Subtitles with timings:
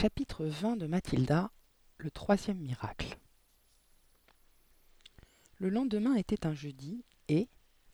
[0.00, 1.50] Chapitre 20 de Mathilda,
[1.96, 3.18] le troisième miracle.
[5.56, 7.48] Le lendemain était un jeudi et,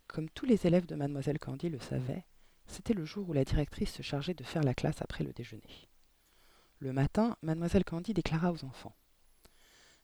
[0.07, 2.27] comme tous les élèves de mademoiselle Candy le savaient,
[2.67, 5.89] c'était le jour où la directrice se chargeait de faire la classe après le déjeuner.
[6.79, 8.95] Le matin, mademoiselle Candy déclara aux enfants.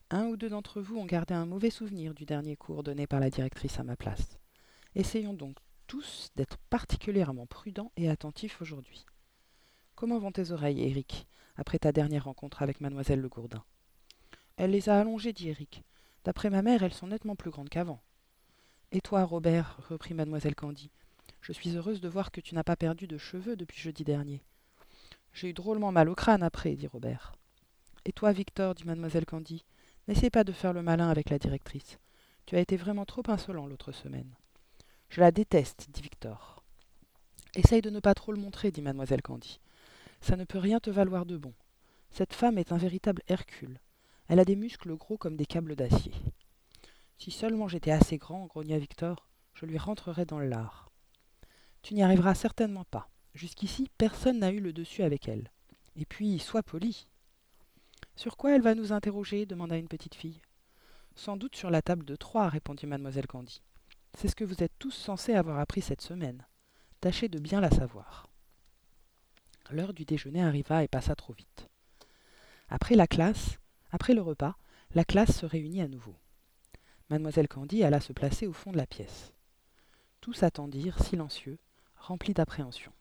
[0.09, 3.21] Un ou deux d'entre vous ont gardé un mauvais souvenir du dernier cours donné par
[3.21, 4.39] la directrice à ma place.
[4.95, 9.05] Essayons donc tous d'être particulièrement prudents et attentifs aujourd'hui.
[10.01, 11.27] Comment vont tes oreilles, Eric,
[11.59, 13.63] après ta dernière rencontre avec mademoiselle Le Gourdin?
[14.57, 15.85] Elle les a allongées, dit Eric.
[16.25, 18.01] D'après ma mère, elles sont nettement plus grandes qu'avant.
[18.93, 20.91] Et toi, Robert, reprit mademoiselle Candy,
[21.43, 24.43] je suis heureuse de voir que tu n'as pas perdu de cheveux depuis jeudi dernier.
[25.35, 27.35] J'ai eu drôlement mal au crâne après, dit Robert.
[28.07, 29.67] Et toi, Victor, dit mademoiselle Candy,
[30.09, 31.99] n'essaie pas de faire le malin avec la directrice.
[32.47, 34.35] Tu as été vraiment trop insolent l'autre semaine.
[35.11, 36.65] Je la déteste, dit Victor.
[37.55, 39.61] Essaye de ne pas trop le montrer, dit mademoiselle Candy.
[40.21, 41.55] Ça ne peut rien te valoir de bon.
[42.11, 43.81] Cette femme est un véritable Hercule.
[44.29, 46.13] Elle a des muscles gros comme des câbles d'acier.
[47.19, 50.91] Si seulement j'étais assez grand, grogna Victor, je lui rentrerais dans l'art.
[51.83, 53.09] Tu n'y arriveras certainement pas.
[53.35, 55.51] Jusqu'ici, personne n'a eu le dessus avec elle.
[55.97, 57.07] Et puis, sois poli.
[58.17, 60.41] Sur quoi elle va nous interroger demanda une petite fille.
[61.15, 63.63] Sans doute sur la table de Troie, répondit mademoiselle Candy.
[64.15, 66.47] C'est ce que vous êtes tous censés avoir appris cette semaine.
[67.01, 68.30] Tâchez de bien la savoir.
[69.73, 71.69] L'heure du déjeuner arriva et passa trop vite.
[72.69, 73.59] Après la classe,
[73.93, 74.57] après le repas,
[74.95, 76.17] la classe se réunit à nouveau.
[77.09, 79.33] Mademoiselle Candy alla se placer au fond de la pièce.
[80.21, 81.59] Tous attendirent, silencieux,
[81.97, 82.93] remplis d'appréhension.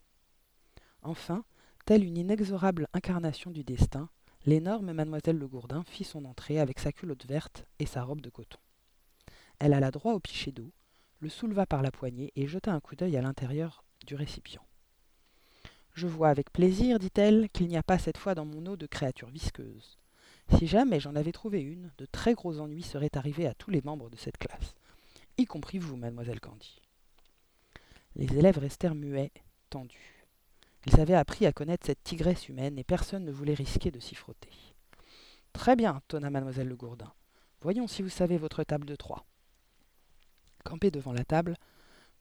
[1.01, 1.43] Enfin,
[1.85, 4.09] telle une inexorable incarnation du destin,
[4.45, 8.29] l'énorme mademoiselle Le Gourdin fit son entrée avec sa culotte verte et sa robe de
[8.29, 8.59] coton.
[9.57, 10.71] Elle alla droit au pichet d'eau,
[11.19, 14.63] le souleva par la poignée et jeta un coup d'œil à l'intérieur du récipient.
[15.99, 18.85] Je vois avec plaisir, dit-elle, qu'il n'y a pas cette fois dans mon eau de
[18.85, 19.97] créatures visqueuses.
[20.57, 23.81] Si jamais j'en avais trouvé une, de très gros ennuis seraient arrivés à tous les
[23.81, 24.75] membres de cette classe,
[25.37, 26.79] y compris vous, mademoiselle Candy.
[28.15, 29.33] Les élèves restèrent muets,
[29.69, 30.25] tendus.
[30.85, 34.15] Ils avaient appris à connaître cette tigresse humaine et personne ne voulait risquer de s'y
[34.15, 34.53] frotter.
[35.51, 37.11] Très bien, tonna mademoiselle Le Gourdin.
[37.59, 39.25] Voyons si vous savez votre table de trois.
[40.63, 41.57] Campée devant la table,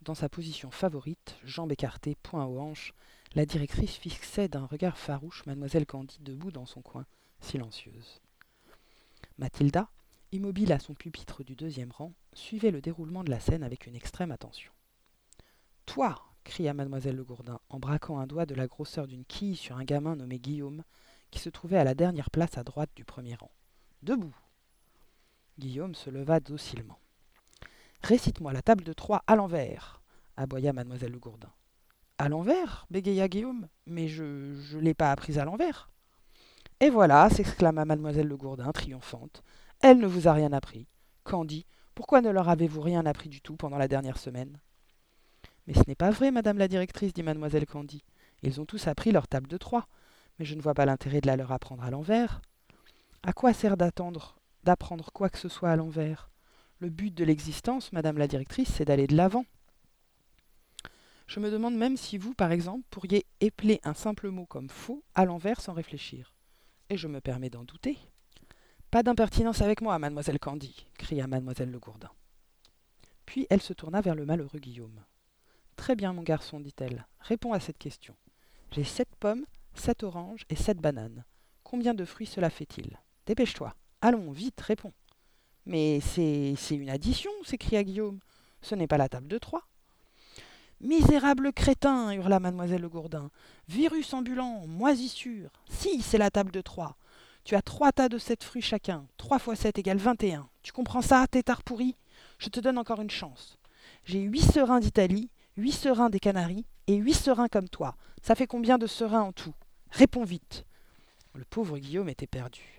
[0.02, 2.92] dans sa position favorite, jambes écartées, poing aux hanches,
[3.34, 7.06] la directrice fixait d'un regard farouche mademoiselle Candide debout dans son coin,
[7.40, 8.20] silencieuse.
[9.38, 9.88] Mathilda,
[10.32, 13.96] immobile à son pupitre du deuxième rang, suivait le déroulement de la scène avec une
[13.96, 14.72] extrême attention.
[15.86, 19.76] Toi cria mademoiselle Le Gourdin en braquant un doigt de la grosseur d'une quille sur
[19.76, 20.82] un gamin nommé Guillaume,
[21.30, 23.50] qui se trouvait à la dernière place à droite du premier rang.
[24.02, 24.34] Debout
[25.58, 26.98] Guillaume se leva docilement.
[28.02, 30.00] Récite-moi la table de trois à l'envers,
[30.36, 31.52] aboya mademoiselle Le Gourdin.
[32.18, 33.68] À l'envers bégaya Guillaume.
[33.86, 35.88] Mais je ne l'ai pas apprise à l'envers.
[36.80, 39.42] Et voilà, s'exclama mademoiselle Le Gourdin, triomphante.
[39.80, 40.86] Elle ne vous a rien appris.
[41.24, 44.60] Candy, pourquoi ne leur avez-vous rien appris du tout pendant la dernière semaine?
[45.66, 48.02] Mais ce n'est pas vrai, madame la directrice, dit mademoiselle Candy.
[48.42, 49.88] Ils ont tous appris leur table de trois,
[50.38, 52.40] mais je ne vois pas l'intérêt de la leur apprendre à l'envers.
[53.22, 56.30] À quoi sert d'attendre, d'apprendre quoi que ce soit à l'envers?
[56.78, 59.44] Le but de l'existence, madame la directrice, c'est d'aller de l'avant.
[61.28, 65.04] Je me demande même si vous, par exemple, pourriez épeler un simple mot comme faux
[65.14, 66.32] à l'envers sans réfléchir.
[66.88, 67.98] Et je me permets d'en douter.
[68.90, 72.10] Pas d'impertinence avec moi, mademoiselle Candy, cria mademoiselle Le Gourdin.
[73.26, 75.04] Puis elle se tourna vers le malheureux Guillaume.
[75.76, 78.16] Très bien, mon garçon, dit-elle, réponds à cette question.
[78.72, 81.24] J'ai sept pommes, sept oranges et sept bananes.
[81.62, 82.98] Combien de fruits cela fait-il?
[83.26, 83.74] Dépêche-toi.
[84.00, 84.94] Allons, vite, réponds.
[85.66, 88.20] Mais c'est c'est une addition, s'écria Guillaume.
[88.62, 89.68] Ce n'est pas la table de trois.
[90.80, 93.30] Misérable crétin hurla mademoiselle Le Gourdin.
[93.68, 95.50] Virus ambulant, moisissure.
[95.68, 96.96] Si, c'est la table de trois.
[97.42, 99.06] Tu as trois tas de sept fruits chacun.
[99.16, 100.48] Trois fois sept égale vingt et un.
[100.62, 101.96] Tu comprends ça, tétard pourri
[102.38, 103.58] Je te donne encore une chance.
[104.04, 107.96] J'ai huit serins d'Italie, huit serins des Canaries et huit serins comme toi.
[108.22, 109.54] Ça fait combien de serins en tout?
[109.90, 110.64] Réponds vite.
[111.34, 112.77] Le pauvre Guillaume était perdu.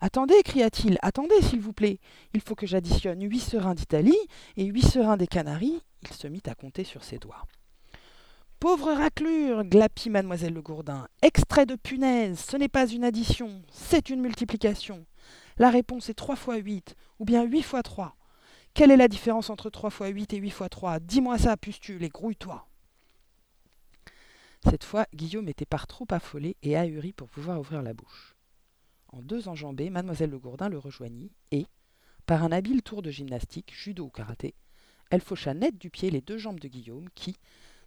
[0.00, 1.98] Attendez, cria-t-il, attendez, s'il vous plaît.
[2.32, 4.18] Il faut que j'additionne huit serins d'Italie
[4.56, 5.82] et huit serins des Canaries.
[6.02, 7.44] Il se mit à compter sur ses doigts.
[8.60, 11.06] Pauvre raclure, glapit mademoiselle Le Gourdin.
[11.22, 15.06] Extrait de punaise, ce n'est pas une addition, c'est une multiplication.
[15.58, 18.16] La réponse est trois fois huit, ou bien huit fois trois.
[18.74, 20.98] Quelle est la différence entre trois fois huit et huit fois trois?
[21.00, 22.66] Dis-moi ça, pustule, et grouille-toi.
[24.64, 28.34] Cette fois, Guillaume était par trop affolé et ahuri pour pouvoir ouvrir la bouche.
[29.08, 31.66] En deux enjambées, mademoiselle Le Gourdin le rejoignit et,
[32.26, 34.54] par un habile tour de gymnastique, judo ou karaté,
[35.10, 37.36] elle faucha net du pied les deux jambes de Guillaume qui,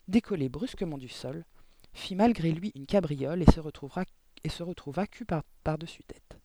[0.07, 1.45] décollé brusquement du sol,
[1.93, 3.59] fit malgré lui une cabriole et se,
[4.43, 5.25] et se retrouva cul
[5.63, 6.37] par-dessus tête.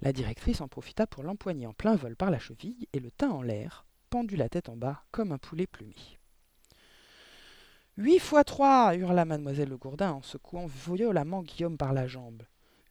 [0.00, 3.30] La directrice en profita pour l'empoigner en plein vol par la cheville et le tint
[3.30, 5.94] en l'air, pendu la tête en bas comme un poulet plumé.
[7.96, 12.42] Huit fois trois hurla mademoiselle Le Gourdin en secouant violemment Guillaume par la jambe.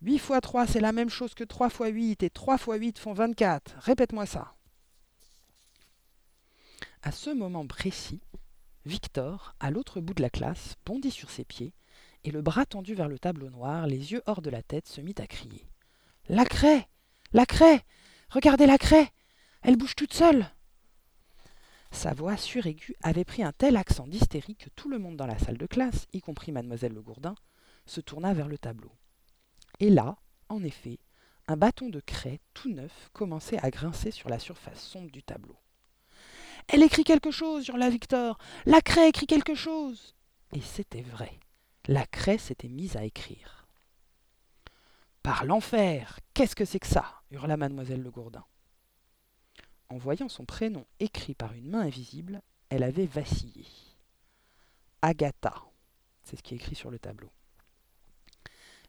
[0.01, 2.97] Huit fois trois, c'est la même chose que trois fois huit, et trois fois huit
[2.97, 3.75] font vingt-quatre.
[3.79, 4.55] Répète-moi ça.
[7.01, 8.21] À ce moment précis,
[8.85, 11.73] Victor, à l'autre bout de la classe, bondit sur ses pieds,
[12.23, 15.01] et le bras tendu vers le tableau noir, les yeux hors de la tête, se
[15.01, 15.65] mit à crier.
[16.27, 16.87] La craie
[17.33, 17.81] La craie
[18.29, 19.09] Regardez la craie
[19.61, 20.49] Elle bouge toute seule
[21.91, 25.39] sa voix suraiguë avait pris un tel accent d'hystérie que tout le monde dans la
[25.39, 27.35] salle de classe, y compris mademoiselle Le Gourdin,
[27.85, 28.91] se tourna vers le tableau.
[29.79, 30.17] Et là,
[30.49, 30.99] en effet,
[31.47, 35.57] un bâton de craie tout neuf commençait à grincer sur la surface sombre du tableau.
[36.67, 38.37] Elle écrit quelque chose, hurla Victor.
[38.65, 40.15] La craie écrit quelque chose.
[40.53, 41.39] Et c'était vrai.
[41.87, 43.67] La craie s'était mise à écrire.
[45.23, 47.21] Par l'enfer Qu'est-ce que c'est que ça?
[47.31, 48.45] hurla mademoiselle Le Gourdin.
[49.89, 53.65] En voyant son prénom écrit par une main invisible, elle avait vacillé.
[55.01, 55.55] Agatha,
[56.23, 57.31] c'est ce qui est écrit sur le tableau.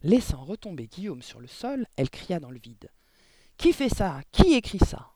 [0.02, 2.90] Laissant retomber Guillaume sur le sol, elle cria dans le vide.
[3.56, 4.22] Qui fait ça?
[4.32, 5.10] Qui écrit ça?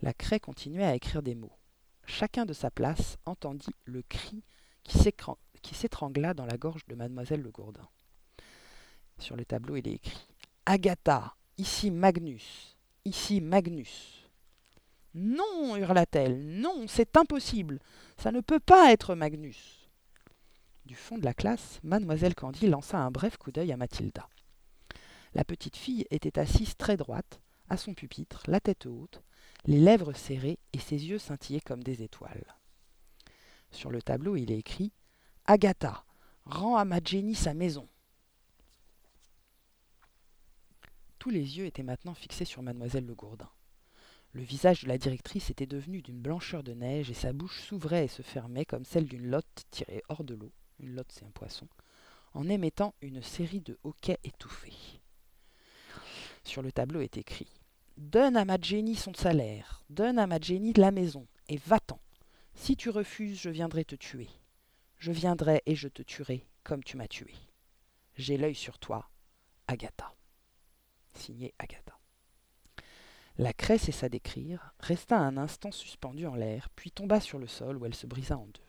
[0.00, 1.56] La craie continuait à écrire des mots.
[2.04, 4.44] Chacun de sa place entendit le cri
[4.84, 7.88] qui s'étrangla dans la gorge de mademoiselle Le Gourdin.
[9.18, 10.28] Sur le tableau, il est écrit
[10.66, 14.28] Agatha, ici Magnus, ici Magnus.
[15.14, 17.80] Non, hurla-t-elle, non, c'est impossible.
[18.16, 19.75] Ça ne peut pas être Magnus.
[20.86, 24.28] Du fond de la classe, mademoiselle Candy lança un bref coup d'œil à Mathilda.
[25.34, 29.20] La petite fille était assise très droite, à son pupitre, la tête haute,
[29.64, 32.54] les lèvres serrées et ses yeux scintillaient comme des étoiles.
[33.72, 34.92] Sur le tableau, il est écrit
[35.44, 36.04] Agatha,
[36.44, 37.88] rends à ma Jenny sa maison.
[41.18, 43.50] Tous les yeux étaient maintenant fixés sur mademoiselle Le Gourdin.
[44.30, 48.04] Le visage de la directrice était devenu d'une blancheur de neige et sa bouche s'ouvrait
[48.04, 51.30] et se fermait comme celle d'une lotte tirée hors de l'eau, une lotte c'est un
[51.30, 51.68] poisson,
[52.34, 55.00] en émettant une série de hoquets étouffés.
[56.44, 57.48] Sur le tableau est écrit
[57.96, 62.00] Donne à ma Jenny son salaire, donne à ma Jenny de la maison, et va-t'en.
[62.54, 64.28] Si tu refuses, je viendrai te tuer.
[64.98, 67.32] Je viendrai et je te tuerai comme tu m'as tué.
[68.16, 69.08] J'ai l'œil sur toi,
[69.66, 70.14] Agatha.
[71.14, 71.98] Signé Agatha.
[73.38, 77.76] La craie cessa d'écrire, resta un instant suspendue en l'air, puis tomba sur le sol
[77.76, 78.65] où elle se brisa en deux.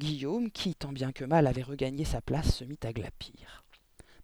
[0.00, 3.64] Guillaume, qui, tant bien que mal, avait regagné sa place, se mit à glapir.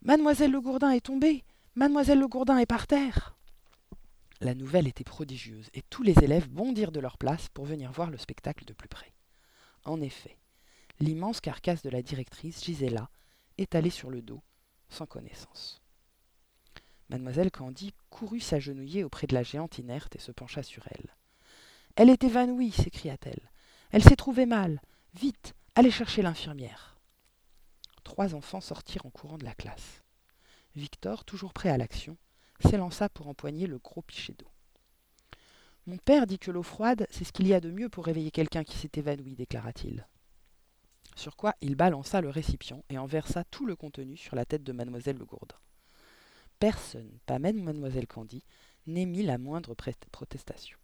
[0.00, 1.44] Mademoiselle Le Gourdin est tombée
[1.74, 3.36] Mademoiselle Le Gourdin est par terre
[4.40, 8.10] La nouvelle était prodigieuse, et tous les élèves bondirent de leur place pour venir voir
[8.10, 9.12] le spectacle de plus près.
[9.84, 10.38] En effet,
[10.98, 13.10] l'immense carcasse de la directrice gisait là,
[13.58, 14.40] étalée sur le dos,
[14.88, 15.82] sans connaissance.
[17.10, 21.14] Mademoiselle Candy courut s'agenouiller auprès de la géante inerte et se pencha sur elle.
[21.96, 23.50] Elle est évanouie, s'écria-t-elle.
[23.90, 24.80] Elle, s'est trouvée mal.
[25.14, 26.98] Vite, allez chercher l'infirmière.
[28.02, 30.02] Trois enfants sortirent en courant de la classe.
[30.74, 32.16] Victor, toujours prêt à l'action,
[32.60, 34.50] s'élança pour empoigner le gros pichet d'eau.
[35.86, 38.30] Mon père dit que l'eau froide, c'est ce qu'il y a de mieux pour réveiller
[38.30, 40.08] quelqu'un qui s'est évanoui, déclara-t-il.
[41.14, 44.64] Sur quoi il balança le récipient et en versa tout le contenu sur la tête
[44.64, 45.56] de mademoiselle Le Gourdin.
[46.58, 48.42] Personne, pas même mademoiselle Candy,
[48.86, 49.76] n'émit la moindre
[50.10, 50.78] protestation.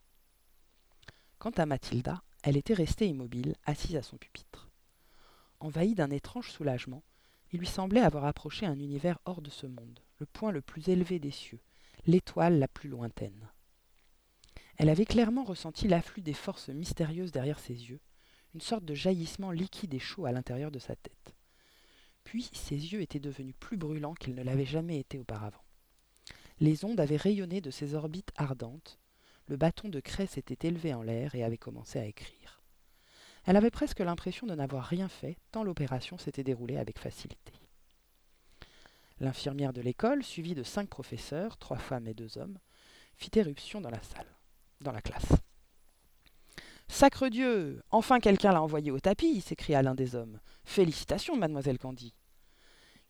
[1.39, 4.72] Quant à Mathilda, elle était restée immobile, assise à son pupitre.
[5.62, 7.04] Envahie d'un étrange soulagement,
[7.52, 10.88] il lui semblait avoir approché un univers hors de ce monde, le point le plus
[10.88, 11.61] élevé des cieux,
[12.04, 13.49] l'étoile la plus lointaine.
[14.76, 18.00] Elle avait clairement ressenti l'afflux des forces mystérieuses derrière ses yeux,
[18.57, 21.37] une sorte de jaillissement liquide et chaud à l'intérieur de sa tête.
[22.25, 25.62] Puis ses yeux étaient devenus plus brûlants qu'ils ne l'avaient jamais été auparavant.
[26.59, 28.99] Les ondes avaient rayonné de ses orbites ardentes,
[29.47, 32.62] le bâton de craie s'était élevé en l'air et avait commencé à écrire.
[33.45, 37.53] Elle avait presque l'impression de n'avoir rien fait, tant l'opération s'était déroulée avec facilité.
[39.19, 42.59] L'infirmière de l'école, suivie de cinq professeurs, trois femmes et deux hommes,
[43.17, 44.27] fit éruption dans la salle,
[44.81, 45.33] dans la classe.
[46.89, 50.41] Sacre Dieu Enfin quelqu'un l'a envoyé au tapis s'écria l'un des hommes.
[50.65, 52.15] Félicitations, mademoiselle Candy.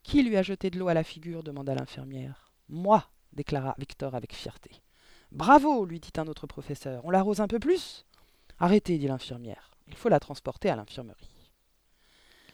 [0.03, 1.43] Qui lui a jeté de l'eau à la figure?
[1.43, 2.53] demanda l'infirmière.
[2.69, 4.81] Moi déclara Victor avec fierté.
[5.31, 7.03] Bravo lui dit un autre professeur.
[7.05, 8.05] On l'arrose un peu plus
[8.59, 9.72] Arrêtez, dit l'infirmière.
[9.87, 11.29] Il faut la transporter à l'infirmerie.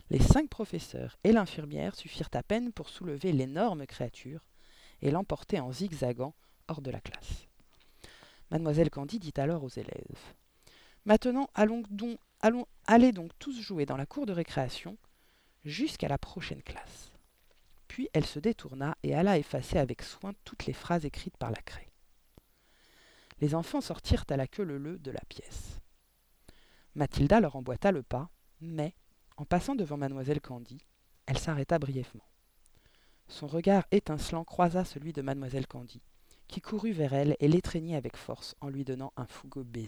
[0.09, 4.41] Les cinq professeurs et l'infirmière suffirent à peine pour soulever l'énorme créature
[5.01, 6.33] et l'emporter en zigzagant
[6.67, 7.47] hors de la classe.
[8.49, 10.33] Mademoiselle Candy dit alors aux élèves
[11.05, 14.97] Maintenant, allons donc, allons, allez donc tous jouer dans la cour de récréation
[15.63, 17.11] jusqu'à la prochaine classe.
[17.87, 21.61] Puis elle se détourna et alla effacer avec soin toutes les phrases écrites par la
[21.61, 21.89] craie.
[23.41, 25.68] Les enfants sortirent à la queue leu de la pièce.
[26.99, 28.29] Mathilda leur emboîta le pas,
[28.59, 28.93] mais,
[29.37, 30.79] en passant devant mademoiselle Candy,
[31.27, 32.27] elle s'arrêta brièvement.
[33.29, 36.01] Son regard étincelant croisa celui de mademoiselle Candy,
[36.49, 39.87] qui courut vers elle et l'étreignit avec force en lui donnant un fougueux baiser.